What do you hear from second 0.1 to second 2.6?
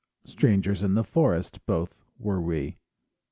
Strangers in the forest Both were